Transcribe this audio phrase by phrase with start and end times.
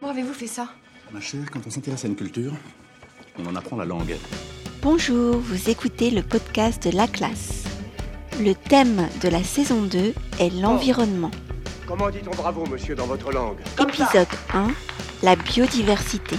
[0.00, 0.68] Comment avez-vous fait ça?
[1.12, 2.52] Ma chère, quand on s'intéresse à une culture,
[3.38, 4.16] on en apprend la langue.
[4.82, 7.64] Bonjour, vous écoutez le podcast de La Classe.
[8.40, 11.30] Le thème de la saison 2 est l'environnement.
[11.86, 13.58] Comment dit-on bravo, monsieur, dans votre langue?
[13.80, 14.68] Épisode 1,
[15.22, 16.36] la biodiversité.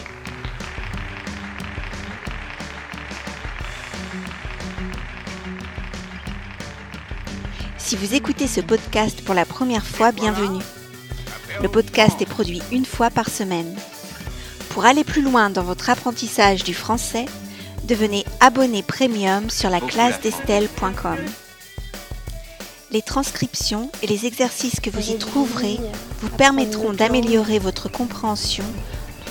[7.78, 10.62] Si vous écoutez ce podcast pour la première fois, bienvenue.
[11.62, 13.76] Le podcast est produit une fois par semaine.
[14.70, 17.26] Pour aller plus loin dans votre apprentissage du français,
[17.86, 21.18] devenez abonné premium sur la classe d'Estelle.com.
[22.92, 25.80] Les transcriptions et les exercices que vous y trouverez
[26.22, 28.66] vous permettront d'améliorer votre compréhension,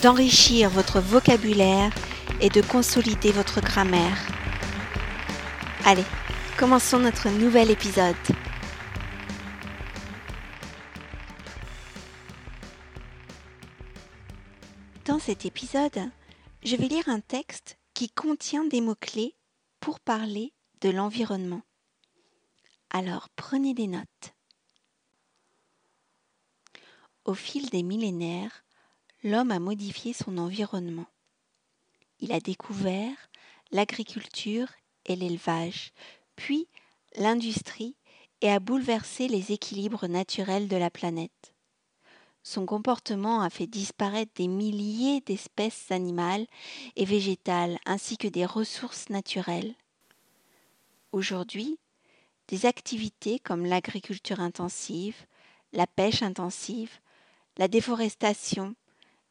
[0.03, 1.93] d'enrichir votre vocabulaire
[2.41, 4.19] et de consolider votre grammaire.
[5.85, 6.05] Allez,
[6.59, 8.17] commençons notre nouvel épisode.
[15.07, 16.11] Dans cet épisode,
[16.65, 19.37] je vais lire un texte qui contient des mots-clés
[19.79, 21.63] pour parler de l'environnement.
[22.91, 24.35] Alors prenez des notes.
[27.25, 28.65] Au fil des millénaires,
[29.23, 31.07] l'homme a modifié son environnement.
[32.19, 33.31] Il a découvert
[33.71, 34.73] l'agriculture
[35.05, 35.93] et l'élevage,
[36.35, 36.67] puis
[37.15, 37.95] l'industrie
[38.41, 41.56] et a bouleversé les équilibres naturels de la planète.
[42.49, 46.47] Son comportement a fait disparaître des milliers d'espèces animales
[46.95, 49.75] et végétales ainsi que des ressources naturelles.
[51.11, 51.81] Aujourd'hui,
[52.47, 55.17] des activités comme l'agriculture intensive,
[55.73, 57.01] la pêche intensive,
[57.59, 58.77] la déforestation,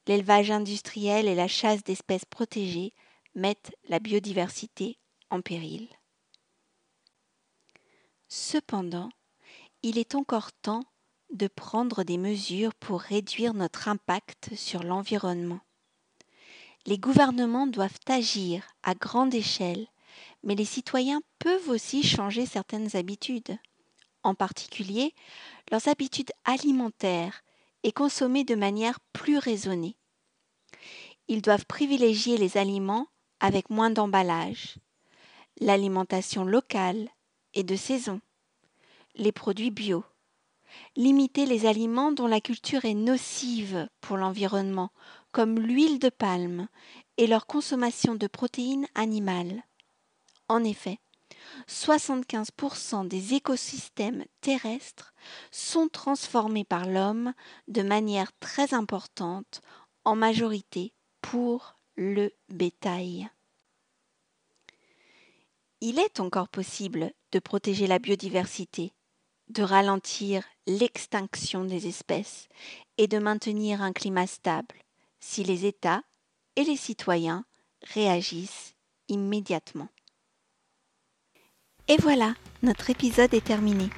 [0.08, 2.92] l'élevage industriel et la chasse d'espèces protégées
[3.34, 5.00] mettent la biodiversité
[5.30, 5.88] en péril.
[8.28, 9.10] Cependant,
[9.84, 10.84] il est encore temps
[11.32, 15.60] de prendre des mesures pour réduire notre impact sur l'environnement.
[16.86, 19.88] Les gouvernements doivent agir à grande échelle,
[20.44, 23.58] mais les citoyens peuvent aussi changer certaines habitudes,
[24.24, 25.14] en particulier
[25.72, 27.42] leurs habitudes alimentaires
[27.84, 29.98] et consommer de manière plus raisonnée.
[31.28, 33.08] Ils doivent privilégier les aliments
[33.40, 34.78] avec moins d'emballage,
[35.60, 37.10] l'alimentation locale
[37.54, 38.22] et de saison,
[39.16, 40.04] les produits bio
[40.96, 44.92] limiter les aliments dont la culture est nocive pour l'environnement,
[45.32, 46.68] comme l'huile de palme,
[47.18, 49.64] et leur consommation de protéines animales.
[50.48, 51.00] En effet,
[51.68, 55.14] 75% des écosystèmes terrestres
[55.52, 57.34] sont transformés par l'homme
[57.68, 59.62] de manière très importante,
[60.04, 63.30] en majorité pour le bétail.
[65.82, 68.94] Il est encore possible de protéger la biodiversité
[69.50, 72.48] de ralentir l'extinction des espèces
[72.98, 74.76] et de maintenir un climat stable
[75.20, 76.04] si les États
[76.56, 77.46] et les citoyens
[77.94, 78.76] réagissent
[79.08, 79.90] immédiatement.
[81.88, 82.34] Et voilà,
[82.64, 83.90] notre épisode est terminé.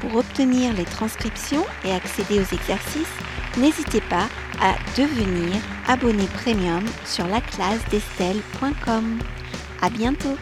[0.00, 3.16] Pour obtenir les transcriptions et accéder aux exercices,
[3.56, 4.28] n'hésitez pas
[4.60, 5.54] à devenir
[5.88, 9.18] abonné premium sur la classe d'Estelle.com.
[9.82, 10.36] À bientôt!